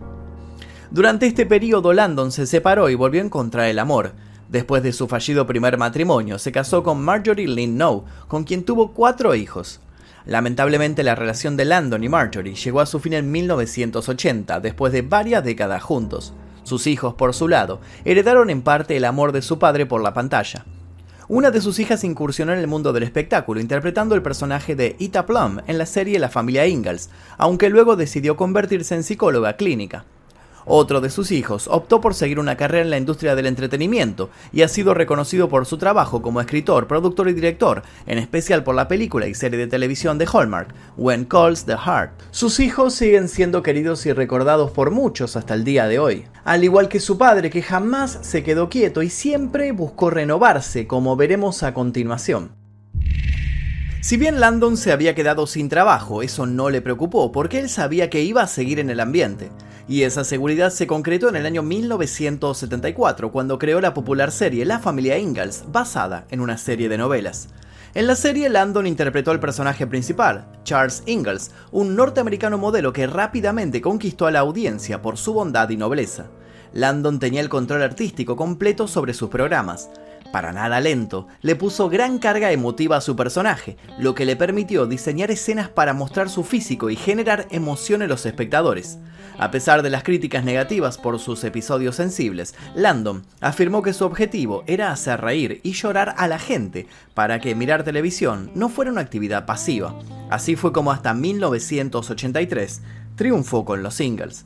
Durante 0.92 1.26
este 1.28 1.46
periodo 1.46 1.94
Landon 1.94 2.32
se 2.32 2.46
separó 2.46 2.90
y 2.90 2.96
volvió 2.96 3.22
a 3.22 3.26
encontrar 3.26 3.68
el 3.68 3.80
amor. 3.80 4.12
Después 4.50 4.84
de 4.84 4.92
su 4.92 5.08
fallido 5.08 5.48
primer 5.48 5.78
matrimonio, 5.78 6.38
se 6.40 6.52
casó 6.52 6.84
con 6.84 7.02
Marjorie 7.02 7.48
Lynn 7.48 7.78
No, 7.78 8.04
con 8.28 8.44
quien 8.44 8.66
tuvo 8.66 8.92
cuatro 8.92 9.36
hijos. 9.36 9.80
Lamentablemente 10.30 11.02
la 11.02 11.16
relación 11.16 11.58
de 11.58 11.66
Landon 11.66 12.04
y 12.04 12.08
Marjorie 12.08 12.54
llegó 12.54 12.82
a 12.82 12.86
su 12.86 13.00
fin 13.00 13.14
en 13.14 13.32
1980, 13.32 14.60
después 14.60 14.94
de 14.94 15.02
varias 15.02 15.44
décadas 15.44 15.82
juntos. 15.82 16.36
Sus 16.62 16.86
hijos, 16.86 17.16
por 17.16 17.34
su 17.34 17.48
lado, 17.48 17.80
heredaron 18.06 18.52
en 18.52 18.62
parte 18.62 18.96
el 18.96 19.06
amor 19.06 19.32
de 19.32 19.42
su 19.42 19.58
padre 19.58 19.88
por 19.88 20.04
la 20.04 20.14
pantalla. 20.14 20.66
Una 21.30 21.50
de 21.50 21.62
sus 21.62 21.80
hijas 21.80 22.04
incursionó 22.04 22.54
en 22.54 22.60
el 22.60 22.68
mundo 22.68 22.94
del 22.94 23.02
espectáculo 23.02 23.60
interpretando 23.60 24.14
el 24.14 24.22
personaje 24.22 24.76
de 24.76 24.96
Ita 25.00 25.26
Plum 25.26 25.62
en 25.66 25.80
la 25.80 25.88
serie 25.88 26.20
La 26.20 26.30
familia 26.30 26.68
Ingalls, 26.68 27.10
aunque 27.40 27.72
luego 27.72 27.96
decidió 27.96 28.38
convertirse 28.38 28.94
en 28.94 29.04
psicóloga 29.04 29.54
clínica. 29.54 30.06
Otro 30.72 31.02
de 31.02 31.10
sus 31.10 31.32
hijos 31.32 31.68
optó 31.68 32.00
por 32.00 32.14
seguir 32.14 32.40
una 32.40 32.56
carrera 32.56 32.84
en 32.84 32.92
la 32.92 33.00
industria 33.00 33.34
del 33.34 33.48
entretenimiento 33.48 34.30
y 34.54 34.62
ha 34.62 34.68
sido 34.68 34.94
reconocido 34.94 35.50
por 35.50 35.66
su 35.66 35.80
trabajo 35.80 36.22
como 36.22 36.42
escritor, 36.42 36.86
productor 36.86 37.28
y 37.28 37.34
director, 37.34 37.82
en 38.06 38.20
especial 38.20 38.64
por 38.64 38.76
la 38.76 38.88
película 38.88 39.26
y 39.26 39.34
serie 39.34 39.58
de 39.58 39.66
televisión 39.66 40.20
de 40.20 40.28
Hallmark, 40.32 40.76
When 40.96 41.26
Calls 41.26 41.66
the 41.66 41.76
Heart. 41.76 42.12
Sus 42.30 42.60
hijos 42.60 42.94
siguen 42.94 43.30
siendo 43.30 43.64
queridos 43.64 44.06
y 44.06 44.14
recordados 44.14 44.70
por 44.70 44.92
muchos 44.92 45.36
hasta 45.36 45.56
el 45.56 45.64
día 45.64 45.88
de 45.88 45.98
hoy, 45.98 46.26
al 46.46 46.64
igual 46.64 46.88
que 46.88 47.00
su 47.00 47.18
padre 47.18 47.50
que 47.50 47.64
jamás 47.64 48.20
se 48.22 48.44
quedó 48.44 48.70
quieto 48.70 49.02
y 49.02 49.10
siempre 49.10 49.72
buscó 49.72 50.12
renovarse, 50.12 50.86
como 50.86 51.16
veremos 51.16 51.64
a 51.64 51.74
continuación. 51.74 52.52
Si 54.02 54.18
bien 54.18 54.40
Landon 54.40 54.78
se 54.78 54.92
había 54.92 55.16
quedado 55.16 55.48
sin 55.48 55.68
trabajo, 55.68 56.22
eso 56.22 56.46
no 56.46 56.70
le 56.70 56.84
preocupó 56.84 57.32
porque 57.32 57.58
él 57.58 57.70
sabía 57.70 58.12
que 58.12 58.22
iba 58.22 58.44
a 58.44 58.48
seguir 58.48 58.80
en 58.80 58.92
el 58.92 59.00
ambiente 59.00 59.50
Y 59.90 60.04
esa 60.04 60.24
seguridad 60.24 60.70
se 60.70 60.86
concretó 60.86 61.30
en 61.30 61.36
el 61.36 61.48
año 61.48 61.64
1974, 61.64 63.32
cuando 63.32 63.58
creó 63.58 63.82
la 63.82 63.96
popular 63.96 64.32
serie 64.32 64.64
La 64.64 64.78
familia 64.78 65.18
Ingalls, 65.18 65.64
basada 65.72 66.28
en 66.30 66.42
una 66.42 66.60
serie 66.60 66.90
de 66.90 67.00
novelas. 67.00 67.50
En 67.96 68.06
la 68.06 68.14
serie, 68.14 68.50
Landon 68.50 68.86
interpretó 68.86 69.32
al 69.32 69.40
personaje 69.40 69.88
principal, 69.88 70.46
Charles 70.64 71.02
Ingalls, 71.08 71.50
un 71.72 71.96
norteamericano 71.96 72.60
modelo 72.60 72.94
que 72.94 73.08
rápidamente 73.08 73.82
conquistó 73.82 74.28
a 74.28 74.32
la 74.32 74.42
audiencia 74.42 75.02
por 75.02 75.18
su 75.18 75.34
bondad 75.34 75.68
y 75.72 75.78
nobleza. 75.78 76.28
Landon 76.72 77.18
tenía 77.18 77.42
el 77.42 77.50
control 77.50 77.82
artístico 77.82 78.36
completo 78.36 78.88
sobre 78.88 79.16
sus 79.16 79.30
programas 79.30 79.90
para 80.32 80.52
nada 80.52 80.80
lento, 80.80 81.28
le 81.42 81.56
puso 81.56 81.90
gran 81.90 82.20
carga 82.20 82.52
emotiva 82.52 82.98
a 82.98 83.02
su 83.02 83.16
personaje, 83.16 83.78
lo 83.98 84.16
que 84.16 84.26
le 84.26 84.36
permitió 84.36 84.86
diseñar 84.86 85.32
escenas 85.32 85.70
para 85.70 85.94
mostrar 85.94 86.30
su 86.30 86.44
físico 86.44 86.90
y 86.90 86.96
generar 86.96 87.48
emoción 87.52 88.02
en 88.02 88.10
los 88.10 88.26
espectadores. 88.26 89.00
A 89.38 89.52
pesar 89.52 89.84
de 89.84 89.90
las 89.90 90.04
críticas 90.04 90.44
negativas 90.44 90.98
por 90.98 91.18
sus 91.18 91.44
episodios 91.46 91.96
sensibles, 91.96 92.56
Landon 92.76 93.24
afirmó 93.40 93.82
que 93.82 93.94
su 93.94 94.06
objetivo 94.06 94.64
era 94.68 94.92
hacer 94.92 95.22
reír 95.22 95.62
y 95.64 95.72
llorar 95.72 96.14
a 96.18 96.28
la 96.28 96.40
gente 96.40 96.88
para 97.14 97.40
que 97.40 97.56
mirar 97.56 97.84
televisión 97.84 98.52
no 98.54 98.68
fuera 98.68 98.92
una 98.92 99.02
actividad 99.02 99.46
pasiva. 99.46 99.98
Así 100.30 100.56
fue 100.56 100.74
como 100.74 100.92
hasta 100.92 101.14
1983 101.14 102.82
triunfó 103.16 103.66
con 103.66 103.82
los 103.82 103.96
singles. 103.96 104.46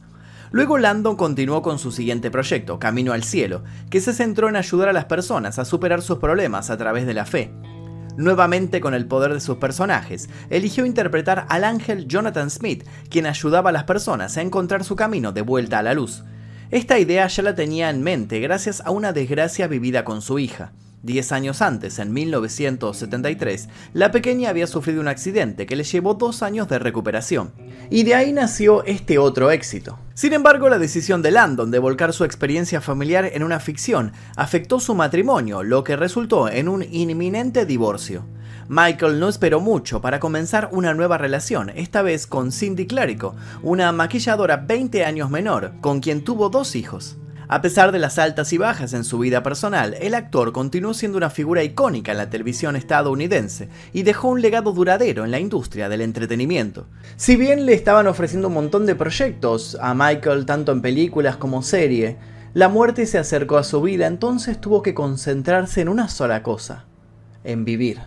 Luego 0.54 0.78
Landon 0.78 1.16
continuó 1.16 1.64
con 1.64 1.80
su 1.80 1.92
siguiente 1.92 2.30
proyecto, 2.30 2.78
Camino 2.78 3.12
al 3.12 3.24
Cielo, 3.24 3.64
que 3.90 4.00
se 4.00 4.14
centró 4.14 4.50
en 4.50 4.56
ayudar 4.56 4.88
a 4.88 4.94
las 4.94 5.06
personas 5.06 5.58
a 5.58 5.66
superar 5.66 6.04
sus 6.04 6.20
problemas 6.20 6.70
a 6.70 6.78
través 6.78 7.08
de 7.08 7.16
la 7.16 7.26
fe. 7.26 7.52
Nuevamente 8.18 8.80
con 8.80 8.94
el 8.94 9.08
poder 9.08 9.34
de 9.34 9.40
sus 9.40 9.58
personajes, 9.58 10.30
eligió 10.52 10.86
interpretar 10.86 11.48
al 11.50 11.64
ángel 11.64 12.08
Jonathan 12.08 12.52
Smith, 12.52 12.88
quien 13.10 13.26
ayudaba 13.26 13.72
a 13.72 13.74
las 13.74 13.86
personas 13.86 14.38
a 14.38 14.44
encontrar 14.44 14.84
su 14.84 14.96
camino 14.96 15.32
de 15.32 15.42
vuelta 15.42 15.80
a 15.80 15.84
la 15.84 15.96
luz. 15.96 16.24
Esta 16.70 17.00
idea 17.00 17.26
ya 17.26 17.42
la 17.42 17.56
tenía 17.56 17.90
en 17.90 18.04
mente 18.04 18.40
gracias 18.40 18.84
a 18.86 18.92
una 18.92 19.12
desgracia 19.12 19.66
vivida 19.66 20.06
con 20.06 20.22
su 20.22 20.38
hija. 20.38 20.72
Diez 21.04 21.34
años 21.34 21.62
antes, 21.62 22.00
en 22.00 22.14
1973, 22.14 23.68
la 23.92 24.12
pequeña 24.12 24.50
había 24.50 24.68
sufrido 24.68 25.02
un 25.02 25.10
accidente 25.10 25.66
que 25.66 25.76
le 25.76 25.84
llevó 25.84 26.14
dos 26.14 26.42
años 26.42 26.70
de 26.70 26.80
recuperación. 26.80 27.52
Y 27.90 28.04
de 28.04 28.16
ahí 28.16 28.32
nació 28.32 28.86
este 28.86 29.18
otro 29.18 29.52
éxito. 29.52 30.00
Sin 30.14 30.32
embargo, 30.32 30.70
la 30.70 30.80
decisión 30.80 31.22
de 31.22 31.32
Landon 31.32 31.72
de 31.72 31.80
volcar 31.80 32.14
su 32.14 32.24
experiencia 32.24 32.80
familiar 32.80 33.30
en 33.34 33.44
una 33.44 33.60
ficción 33.60 34.14
afectó 34.38 34.80
su 34.80 34.96
matrimonio, 34.96 35.62
lo 35.62 35.84
que 35.84 35.98
resultó 35.98 36.48
en 36.48 36.70
un 36.70 36.84
inminente 36.84 37.66
divorcio. 37.66 38.26
Michael 38.70 39.20
no 39.20 39.28
esperó 39.28 39.60
mucho 39.60 40.00
para 40.00 40.22
comenzar 40.22 40.70
una 40.72 40.94
nueva 40.94 41.18
relación, 41.18 41.70
esta 41.76 42.02
vez 42.02 42.28
con 42.28 42.54
Cindy 42.54 42.88
Clerico, 42.88 43.36
una 43.62 43.92
maquilladora 43.92 44.56
20 44.56 45.04
años 45.04 45.30
menor, 45.30 45.74
con 45.82 46.00
quien 46.00 46.24
tuvo 46.24 46.48
dos 46.48 46.78
hijos. 46.78 47.18
A 47.54 47.62
pesar 47.62 47.92
de 47.92 48.00
las 48.00 48.18
altas 48.18 48.52
y 48.52 48.58
bajas 48.58 48.94
en 48.94 49.04
su 49.04 49.20
vida 49.20 49.44
personal, 49.44 49.96
el 50.02 50.16
actor 50.16 50.52
continuó 50.54 50.96
siendo 50.96 51.20
una 51.20 51.30
figura 51.30 51.64
icónica 51.64 52.12
en 52.12 52.18
la 52.18 52.32
televisión 52.32 52.76
estadounidense 52.76 53.70
y 53.94 54.02
dejó 54.02 54.30
un 54.30 54.42
legado 54.42 54.72
duradero 54.72 55.24
en 55.24 55.30
la 55.30 55.40
industria 55.40 55.88
del 55.88 56.02
entretenimiento. 56.02 56.88
Si 57.16 57.36
bien 57.36 57.68
le 57.68 57.76
estaban 57.76 58.08
ofreciendo 58.08 58.48
un 58.48 58.56
montón 58.56 58.88
de 58.88 58.96
proyectos 58.96 59.78
a 59.80 59.94
Michael 59.94 60.48
tanto 60.48 60.72
en 60.72 60.82
películas 60.82 61.38
como 61.38 61.62
serie, 61.62 62.18
la 62.56 62.70
muerte 62.70 63.06
se 63.06 63.20
acercó 63.20 63.58
a 63.58 63.64
su 63.64 63.84
vida, 63.84 64.08
entonces 64.08 64.60
tuvo 64.60 64.82
que 64.82 64.96
concentrarse 64.96 65.82
en 65.82 65.90
una 65.90 66.10
sola 66.10 66.42
cosa, 66.42 66.86
en 67.44 67.66
vivir. 67.66 68.00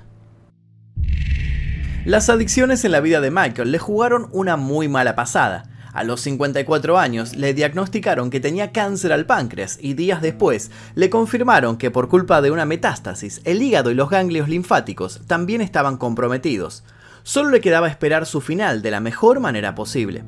Las 2.05 2.29
adicciones 2.31 2.85
en 2.85 2.91
la 2.91 2.99
vida 2.99 3.21
de 3.21 3.31
Michael 3.31 3.71
le 3.71 3.79
jugaron 3.79 4.29
una 4.33 4.57
muy 4.57 4.89
mala 4.89 5.15
pasada, 5.15 5.71
a 5.97 6.05
los 6.05 6.21
54 6.21 6.99
años 6.99 7.35
le 7.35 7.55
diagnosticaron 7.55 8.29
que 8.29 8.39
tenía 8.39 8.71
cáncer 8.71 9.15
al 9.15 9.25
páncreas 9.25 9.79
y 9.81 9.95
días 9.95 10.21
después 10.21 10.71
le 10.95 11.09
confirmaron 11.09 11.79
que 11.79 11.91
por 11.91 12.11
culpa 12.11 12.43
de 12.43 12.51
una 12.51 12.67
metástasis 12.67 13.41
el 13.45 13.63
hígado 13.63 13.91
y 13.91 13.95
los 13.95 14.11
ganglios 14.11 14.49
linfáticos 14.49 15.23
también 15.27 15.63
estaban 15.63 15.97
comprometidos. 15.97 16.85
Solo 17.23 17.49
le 17.49 17.63
quedaba 17.63 17.89
esperar 17.89 18.27
su 18.27 18.43
final 18.43 18.83
de 18.83 18.91
la 18.91 19.01
mejor 19.01 19.41
manera 19.41 19.75
posible. 19.75 20.23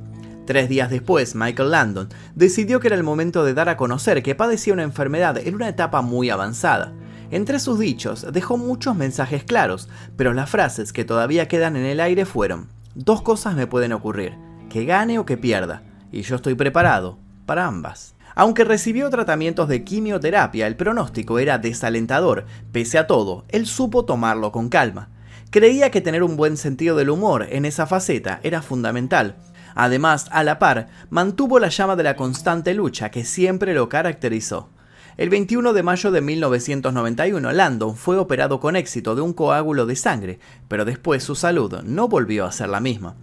Tres 0.46 0.70
días 0.70 0.88
después, 0.88 1.34
Michael 1.34 1.70
Landon 1.70 2.08
decidió 2.34 2.80
que 2.80 2.86
era 2.88 2.96
el 2.96 3.02
momento 3.02 3.44
de 3.44 3.52
dar 3.52 3.68
a 3.68 3.76
conocer 3.76 4.22
que 4.22 4.34
padecía 4.34 4.72
una 4.72 4.84
enfermedad 4.84 5.36
en 5.36 5.54
una 5.54 5.68
etapa 5.68 6.00
muy 6.00 6.30
avanzada. 6.30 6.94
Entre 7.30 7.58
sus 7.58 7.78
dichos 7.78 8.26
dejó 8.32 8.56
muchos 8.56 8.96
mensajes 8.96 9.44
claros, 9.44 9.90
pero 10.16 10.32
las 10.32 10.48
frases 10.48 10.94
que 10.94 11.04
todavía 11.04 11.46
quedan 11.46 11.76
en 11.76 11.84
el 11.84 12.00
aire 12.00 12.24
fueron, 12.24 12.68
dos 12.94 13.20
cosas 13.20 13.54
me 13.54 13.66
pueden 13.66 13.92
ocurrir, 13.92 14.47
que 14.68 14.84
gane 14.84 15.18
o 15.18 15.26
que 15.26 15.36
pierda, 15.36 15.82
y 16.12 16.22
yo 16.22 16.36
estoy 16.36 16.54
preparado 16.54 17.18
para 17.46 17.66
ambas. 17.66 18.14
Aunque 18.34 18.62
recibió 18.62 19.10
tratamientos 19.10 19.68
de 19.68 19.82
quimioterapia, 19.82 20.66
el 20.66 20.76
pronóstico 20.76 21.38
era 21.40 21.58
desalentador. 21.58 22.46
Pese 22.70 22.98
a 22.98 23.06
todo, 23.06 23.44
él 23.48 23.66
supo 23.66 24.04
tomarlo 24.04 24.52
con 24.52 24.68
calma. 24.68 25.08
Creía 25.50 25.90
que 25.90 26.00
tener 26.00 26.22
un 26.22 26.36
buen 26.36 26.56
sentido 26.56 26.94
del 26.94 27.10
humor 27.10 27.48
en 27.50 27.64
esa 27.64 27.86
faceta 27.86 28.38
era 28.42 28.62
fundamental. 28.62 29.36
Además, 29.74 30.28
a 30.30 30.44
la 30.44 30.58
par, 30.58 30.88
mantuvo 31.10 31.58
la 31.58 31.68
llama 31.68 31.96
de 31.96 32.02
la 32.02 32.16
constante 32.16 32.74
lucha 32.74 33.10
que 33.10 33.24
siempre 33.24 33.74
lo 33.74 33.88
caracterizó. 33.88 34.70
El 35.16 35.30
21 35.30 35.72
de 35.72 35.82
mayo 35.82 36.12
de 36.12 36.20
1991, 36.20 37.50
Landon 37.50 37.96
fue 37.96 38.18
operado 38.18 38.60
con 38.60 38.76
éxito 38.76 39.16
de 39.16 39.22
un 39.22 39.32
coágulo 39.32 39.84
de 39.84 39.96
sangre, 39.96 40.38
pero 40.68 40.84
después 40.84 41.24
su 41.24 41.34
salud 41.34 41.82
no 41.82 42.06
volvió 42.06 42.44
a 42.44 42.52
ser 42.52 42.68
la 42.68 42.78
misma. 42.78 43.16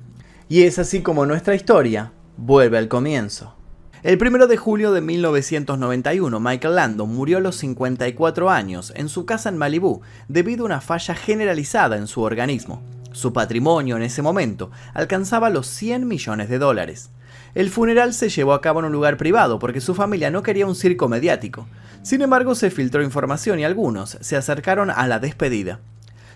Y 0.47 0.63
es 0.63 0.77
así 0.77 1.01
como 1.01 1.25
nuestra 1.25 1.55
historia 1.55 2.11
vuelve 2.37 2.77
al 2.77 2.87
comienzo. 2.87 3.55
El 4.03 4.19
1 4.21 4.45
de 4.45 4.57
julio 4.57 4.91
de 4.91 5.01
1991, 5.01 6.39
Michael 6.39 6.75
Landon 6.75 7.15
murió 7.15 7.39
a 7.39 7.41
los 7.41 7.55
54 7.55 8.51
años 8.51 8.93
en 8.95 9.09
su 9.09 9.25
casa 9.25 9.49
en 9.49 9.57
Malibú 9.57 10.01
debido 10.27 10.63
a 10.63 10.65
una 10.67 10.81
falla 10.81 11.15
generalizada 11.15 11.97
en 11.97 12.05
su 12.05 12.21
organismo. 12.21 12.83
Su 13.11 13.33
patrimonio 13.33 13.97
en 13.97 14.03
ese 14.03 14.21
momento 14.21 14.69
alcanzaba 14.93 15.49
los 15.49 15.65
100 15.65 16.07
millones 16.07 16.47
de 16.47 16.59
dólares. 16.59 17.09
El 17.55 17.71
funeral 17.71 18.13
se 18.13 18.29
llevó 18.29 18.53
a 18.53 18.61
cabo 18.61 18.81
en 18.81 18.85
un 18.85 18.91
lugar 18.91 19.17
privado 19.17 19.57
porque 19.57 19.81
su 19.81 19.95
familia 19.95 20.29
no 20.29 20.43
quería 20.43 20.67
un 20.67 20.75
circo 20.75 21.07
mediático. 21.07 21.67
Sin 22.03 22.21
embargo, 22.21 22.53
se 22.53 22.69
filtró 22.69 23.01
información 23.01 23.59
y 23.59 23.63
algunos 23.63 24.19
se 24.21 24.35
acercaron 24.35 24.91
a 24.91 25.07
la 25.07 25.17
despedida. 25.17 25.79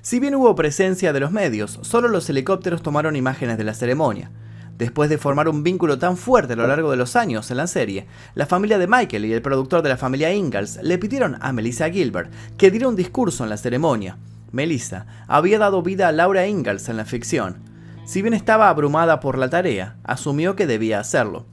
Si 0.02 0.20
bien 0.20 0.36
hubo 0.36 0.56
presencia 0.56 1.12
de 1.12 1.20
los 1.20 1.32
medios, 1.32 1.80
solo 1.82 2.08
los 2.08 2.30
helicópteros 2.30 2.82
tomaron 2.82 3.18
imágenes 3.18 3.58
de 3.58 3.66
la 3.66 3.74
ceremonia. 3.74 4.32
Después 4.78 5.10
de 5.10 5.18
formar 5.18 5.50
un 5.50 5.62
vínculo 5.62 6.00
tan 6.00 6.16
fuerte 6.16 6.54
a 6.54 6.56
lo 6.56 6.66
largo 6.66 6.90
de 6.90 6.96
los 6.96 7.18
años 7.18 7.52
en 7.52 7.58
la 7.58 7.68
serie, 7.68 8.08
la 8.34 8.46
familia 8.46 8.78
de 8.78 8.88
Michael 8.88 9.26
y 9.26 9.34
el 9.34 9.42
productor 9.42 9.82
de 9.82 9.90
la 9.90 9.98
familia 9.98 10.34
Ingalls 10.34 10.80
le 10.82 10.98
pidieron 10.98 11.38
a 11.42 11.52
Melissa 11.52 11.90
Gilbert 11.90 12.32
que 12.58 12.72
diera 12.72 12.88
un 12.88 12.96
discurso 12.96 13.44
en 13.44 13.50
la 13.50 13.58
ceremonia. 13.58 14.18
Melissa 14.54 15.06
había 15.28 15.60
dado 15.60 15.82
vida 15.82 16.08
a 16.08 16.14
Laura 16.14 16.48
Ingalls 16.48 16.88
en 16.88 16.96
la 16.96 17.04
ficción. 17.04 17.58
Si 18.06 18.22
bien 18.22 18.34
estaba 18.34 18.70
abrumada 18.70 19.20
por 19.20 19.38
la 19.38 19.50
tarea, 19.50 19.98
asumió 20.04 20.56
que 20.56 20.66
debía 20.66 21.02
hacerlo. 21.02 21.46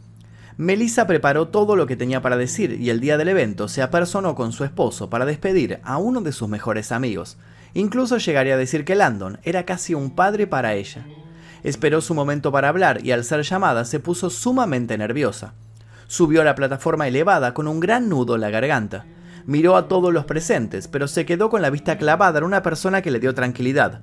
Melissa 0.57 1.09
preparó 1.09 1.49
todo 1.49 1.75
lo 1.75 1.87
que 1.89 1.97
tenía 1.97 2.23
para 2.23 2.37
decir 2.37 2.81
y 2.81 2.91
el 2.91 3.01
día 3.01 3.19
del 3.19 3.29
evento 3.29 3.67
se 3.67 3.83
apersonó 3.83 4.37
con 4.37 4.53
su 4.53 4.63
esposo 4.63 5.11
para 5.11 5.27
despedir 5.27 5.81
a 5.83 5.99
uno 5.99 6.21
de 6.21 6.31
sus 6.31 6.49
mejores 6.49 6.93
amigos. 6.93 7.37
Incluso 7.77 8.17
llegaría 8.17 8.55
a 8.55 8.57
decir 8.57 8.87
que 8.87 8.95
Landon 8.95 9.39
era 9.43 9.67
casi 9.67 9.93
un 9.93 10.09
padre 10.09 10.47
para 10.47 10.73
ella. 10.73 11.05
Esperó 11.63 12.01
su 12.01 12.15
momento 12.15 12.51
para 12.51 12.71
hablar 12.71 13.05
y 13.05 13.13
al 13.13 13.23
ser 13.23 13.43
llamada 13.43 13.85
se 13.85 14.01
puso 14.01 14.31
sumamente 14.31 14.97
nerviosa. 14.97 15.53
Subió 16.07 16.41
a 16.41 16.45
la 16.45 16.55
plataforma 16.55 17.07
elevada 17.07 17.53
con 17.53 17.69
un 17.69 17.79
gran 17.79 18.09
nudo 18.09 18.37
en 18.37 18.41
la 18.41 18.49
garganta. 18.49 19.05
Miró 19.45 19.77
a 19.77 19.89
todos 19.89 20.11
los 20.11 20.25
presentes, 20.25 20.89
pero 20.89 21.07
se 21.07 21.27
quedó 21.27 21.51
con 21.51 21.61
la 21.61 21.69
vista 21.69 21.99
clavada 21.99 22.39
en 22.39 22.45
una 22.45 22.63
persona 22.63 23.03
que 23.03 23.11
le 23.11 23.21
dio 23.21 23.35
tranquilidad. 23.35 24.01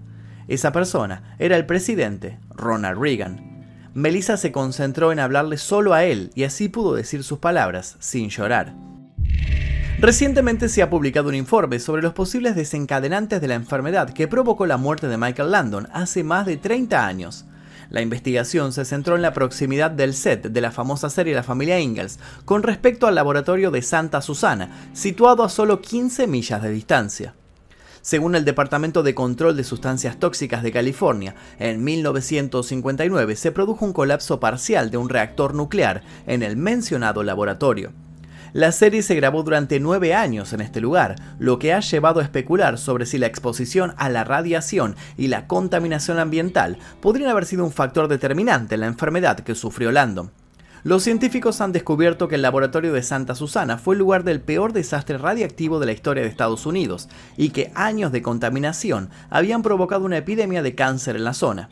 Esa 0.47 0.71
persona 0.71 1.35
era 1.39 1.57
el 1.57 1.65
presidente, 1.65 2.37
Ronald 2.51 3.01
Reagan. 3.01 3.65
Melissa 3.95 4.37
se 4.37 4.51
concentró 4.51 5.11
en 5.11 5.19
hablarle 5.19 5.57
solo 5.57 5.95
a 5.95 6.03
él 6.03 6.29
y 6.35 6.43
así 6.43 6.69
pudo 6.69 6.93
decir 6.93 7.23
sus 7.23 7.39
palabras 7.39 7.97
sin 7.99 8.29
llorar. 8.29 8.75
Recientemente 10.03 10.67
se 10.67 10.81
ha 10.81 10.89
publicado 10.89 11.29
un 11.29 11.35
informe 11.35 11.79
sobre 11.79 12.01
los 12.01 12.11
posibles 12.11 12.57
desencadenantes 12.57 13.39
de 13.39 13.47
la 13.47 13.53
enfermedad 13.53 14.09
que 14.09 14.27
provocó 14.27 14.65
la 14.65 14.75
muerte 14.75 15.07
de 15.07 15.15
Michael 15.15 15.51
Landon 15.51 15.87
hace 15.93 16.25
más 16.25 16.45
de 16.45 16.57
30 16.57 17.07
años. 17.07 17.45
La 17.89 18.01
investigación 18.01 18.73
se 18.73 18.83
centró 18.83 19.15
en 19.15 19.21
la 19.21 19.31
proximidad 19.31 19.91
del 19.91 20.13
set 20.13 20.47
de 20.47 20.59
la 20.59 20.71
famosa 20.71 21.09
serie 21.09 21.33
La 21.33 21.41
familia 21.41 21.79
Ingalls 21.79 22.19
con 22.43 22.63
respecto 22.63 23.07
al 23.07 23.15
laboratorio 23.15 23.71
de 23.71 23.81
Santa 23.81 24.21
Susana, 24.21 24.89
situado 24.91 25.41
a 25.41 25.47
solo 25.47 25.79
15 25.79 26.27
millas 26.27 26.61
de 26.61 26.71
distancia. 26.71 27.33
Según 28.01 28.35
el 28.35 28.43
Departamento 28.43 29.03
de 29.03 29.15
Control 29.15 29.55
de 29.55 29.63
Sustancias 29.63 30.19
Tóxicas 30.19 30.63
de 30.63 30.73
California, 30.73 31.35
en 31.59 31.81
1959 31.81 33.37
se 33.37 33.53
produjo 33.53 33.85
un 33.85 33.93
colapso 33.93 34.41
parcial 34.41 34.91
de 34.91 34.97
un 34.97 35.07
reactor 35.07 35.55
nuclear 35.55 36.03
en 36.27 36.43
el 36.43 36.57
mencionado 36.57 37.23
laboratorio. 37.23 37.93
La 38.53 38.71
serie 38.71 39.01
se 39.01 39.15
grabó 39.15 39.41
durante 39.41 39.79
nueve 39.79 40.13
años 40.13 40.53
en 40.53 40.61
este 40.61 40.79
lugar, 40.79 41.15
lo 41.39 41.57
que 41.57 41.73
ha 41.73 41.79
llevado 41.79 42.19
a 42.19 42.23
especular 42.23 42.77
sobre 42.77 43.07
si 43.07 43.17
la 43.17 43.25
exposición 43.25 43.95
a 43.97 44.09
la 44.09 44.23
radiación 44.23 44.95
y 45.17 45.27
la 45.27 45.47
contaminación 45.47 46.19
ambiental 46.19 46.77
podrían 47.01 47.31
haber 47.31 47.45
sido 47.45 47.65
un 47.65 47.71
factor 47.71 48.07
determinante 48.07 48.75
en 48.75 48.81
la 48.81 48.87
enfermedad 48.87 49.39
que 49.39 49.55
sufrió 49.55 49.91
Landon. 49.91 50.29
los 50.83 51.01
científicos 51.01 51.61
han 51.61 51.71
descubierto 51.71 52.27
que 52.27 52.35
el 52.35 52.43
laboratorio 52.43 52.93
de 52.93 53.01
Santa 53.01 53.33
Susana 53.33 53.79
fue 53.79 53.95
el 53.95 53.99
lugar 53.99 54.23
del 54.23 54.39
peor 54.39 54.71
desastre 54.71 55.17
radiactivo 55.17 55.79
de 55.79 55.87
la 55.87 55.93
historia 55.93 56.21
de 56.21 56.29
Estados 56.29 56.67
Unidos 56.67 57.09
y 57.37 57.49
que 57.49 57.71
años 57.73 58.11
de 58.11 58.21
contaminación 58.21 59.09
habían 59.31 59.63
provocado 59.63 60.05
una 60.05 60.17
epidemia 60.17 60.61
de 60.61 60.75
cáncer 60.75 61.15
en 61.15 61.23
la 61.23 61.33
zona. 61.33 61.69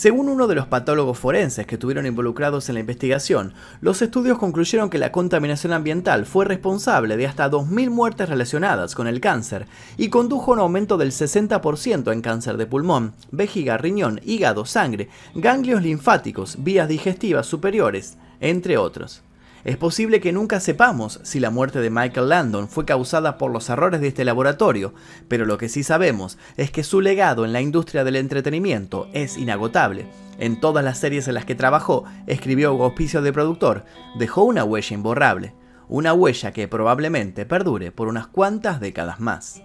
Según 0.00 0.30
uno 0.30 0.46
de 0.46 0.54
los 0.54 0.66
patólogos 0.66 1.18
forenses 1.18 1.66
que 1.66 1.74
estuvieron 1.74 2.06
involucrados 2.06 2.70
en 2.70 2.76
la 2.76 2.80
investigación, 2.80 3.52
los 3.82 4.00
estudios 4.00 4.38
concluyeron 4.38 4.88
que 4.88 4.96
la 4.96 5.12
contaminación 5.12 5.74
ambiental 5.74 6.24
fue 6.24 6.46
responsable 6.46 7.18
de 7.18 7.26
hasta 7.26 7.50
2.000 7.50 7.90
muertes 7.90 8.30
relacionadas 8.30 8.94
con 8.94 9.06
el 9.06 9.20
cáncer 9.20 9.66
y 9.98 10.08
condujo 10.08 10.52
a 10.52 10.54
un 10.54 10.60
aumento 10.60 10.96
del 10.96 11.10
60% 11.12 12.14
en 12.14 12.22
cáncer 12.22 12.56
de 12.56 12.64
pulmón, 12.64 13.12
vejiga, 13.30 13.76
riñón, 13.76 14.22
hígado, 14.24 14.64
sangre, 14.64 15.10
ganglios 15.34 15.82
linfáticos, 15.82 16.64
vías 16.64 16.88
digestivas 16.88 17.44
superiores, 17.44 18.16
entre 18.40 18.78
otros. 18.78 19.22
Es 19.64 19.76
posible 19.76 20.20
que 20.20 20.32
nunca 20.32 20.58
sepamos 20.58 21.20
si 21.22 21.38
la 21.38 21.50
muerte 21.50 21.80
de 21.80 21.90
Michael 21.90 22.30
Landon 22.30 22.68
fue 22.68 22.86
causada 22.86 23.36
por 23.36 23.50
los 23.50 23.68
errores 23.68 24.00
de 24.00 24.08
este 24.08 24.24
laboratorio, 24.24 24.94
pero 25.28 25.44
lo 25.44 25.58
que 25.58 25.68
sí 25.68 25.82
sabemos 25.82 26.38
es 26.56 26.70
que 26.70 26.82
su 26.82 27.02
legado 27.02 27.44
en 27.44 27.52
la 27.52 27.60
industria 27.60 28.02
del 28.02 28.16
entretenimiento 28.16 29.08
es 29.12 29.36
inagotable. 29.36 30.06
En 30.38 30.60
todas 30.60 30.82
las 30.82 30.98
series 30.98 31.28
en 31.28 31.34
las 31.34 31.44
que 31.44 31.54
trabajó, 31.54 32.04
escribió 32.26 32.70
auspicio 32.82 33.20
de 33.20 33.32
productor, 33.34 33.84
dejó 34.18 34.44
una 34.44 34.64
huella 34.64 34.94
imborrable, 34.94 35.54
una 35.88 36.14
huella 36.14 36.52
que 36.52 36.66
probablemente 36.66 37.44
perdure 37.44 37.92
por 37.92 38.08
unas 38.08 38.28
cuantas 38.28 38.80
décadas 38.80 39.20
más. 39.20 39.62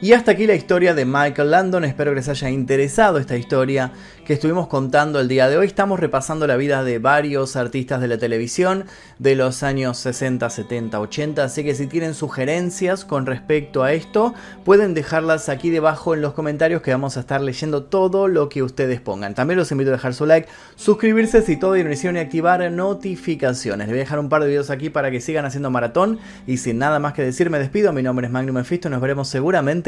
Y 0.00 0.12
hasta 0.12 0.30
aquí 0.30 0.46
la 0.46 0.54
historia 0.54 0.94
de 0.94 1.04
Michael 1.04 1.50
Landon, 1.50 1.84
espero 1.84 2.12
que 2.12 2.16
les 2.16 2.28
haya 2.28 2.48
interesado 2.48 3.18
esta 3.18 3.36
historia 3.36 3.90
que 4.24 4.34
estuvimos 4.34 4.68
contando 4.68 5.18
el 5.18 5.26
día 5.26 5.48
de 5.48 5.56
hoy. 5.56 5.66
Estamos 5.66 5.98
repasando 5.98 6.46
la 6.46 6.56
vida 6.56 6.84
de 6.84 7.00
varios 7.00 7.56
artistas 7.56 8.00
de 8.00 8.06
la 8.06 8.16
televisión 8.16 8.84
de 9.18 9.34
los 9.34 9.64
años 9.64 9.98
60, 9.98 10.48
70, 10.50 11.00
80, 11.00 11.42
así 11.42 11.64
que 11.64 11.74
si 11.74 11.88
tienen 11.88 12.14
sugerencias 12.14 13.04
con 13.04 13.26
respecto 13.26 13.82
a 13.82 13.92
esto, 13.92 14.34
pueden 14.64 14.94
dejarlas 14.94 15.48
aquí 15.48 15.68
debajo 15.68 16.14
en 16.14 16.20
los 16.20 16.32
comentarios 16.32 16.80
que 16.80 16.92
vamos 16.92 17.16
a 17.16 17.20
estar 17.20 17.40
leyendo 17.40 17.82
todo 17.82 18.28
lo 18.28 18.48
que 18.48 18.62
ustedes 18.62 19.00
pongan. 19.00 19.34
También 19.34 19.58
los 19.58 19.72
invito 19.72 19.90
a 19.90 19.94
dejar 19.94 20.14
su 20.14 20.26
like, 20.26 20.46
suscribirse 20.76 21.42
si 21.42 21.56
todo 21.56 21.76
y 21.76 21.82
no 21.82 21.90
hicieron 21.90 22.18
y 22.18 22.20
activar 22.20 22.70
notificaciones. 22.70 23.88
Les 23.88 23.94
voy 23.94 23.98
a 23.98 24.04
dejar 24.04 24.20
un 24.20 24.28
par 24.28 24.42
de 24.42 24.48
videos 24.48 24.70
aquí 24.70 24.90
para 24.90 25.10
que 25.10 25.20
sigan 25.20 25.44
haciendo 25.44 25.72
maratón 25.72 26.20
y 26.46 26.58
sin 26.58 26.78
nada 26.78 27.00
más 27.00 27.14
que 27.14 27.24
decir 27.24 27.50
me 27.50 27.58
despido. 27.58 27.92
Mi 27.92 28.04
nombre 28.04 28.26
es 28.26 28.32
Magnum 28.32 28.54
Mephisto, 28.54 28.88
nos 28.88 29.00
veremos 29.00 29.26
seguramente 29.26 29.87